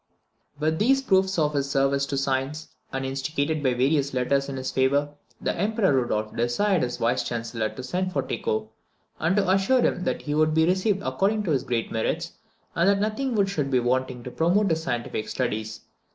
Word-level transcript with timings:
With 0.57 0.79
these 0.79 1.03
proofs 1.03 1.37
of 1.37 1.53
his 1.53 1.69
services 1.69 2.07
to 2.07 2.17
science, 2.17 2.69
and 2.91 3.05
instigated 3.05 3.61
by 3.61 3.75
various 3.75 4.15
letters 4.15 4.49
in 4.49 4.55
his 4.57 4.71
favour, 4.71 5.13
the 5.39 5.55
Emperor 5.55 5.93
Rudolph 5.93 6.35
desired 6.35 6.81
his 6.81 6.97
Vice 6.97 7.21
Chancellor 7.21 7.69
to 7.69 7.83
send 7.83 8.11
for 8.11 8.23
Tycho, 8.23 8.71
and 9.19 9.35
to 9.35 9.47
assure 9.47 9.83
him 9.83 10.03
that 10.05 10.23
he 10.23 10.33
would 10.33 10.55
be 10.55 10.65
received 10.65 11.03
according 11.03 11.43
to 11.43 11.51
his 11.51 11.61
great 11.61 11.91
merits, 11.91 12.31
and 12.73 12.89
that 12.89 12.99
nothing 12.99 13.45
should 13.45 13.69
be 13.69 13.79
wanting 13.79 14.23
to 14.23 14.31
promote 14.31 14.71
his 14.71 14.81
scientific 14.81 15.29
studies. 15.29 15.81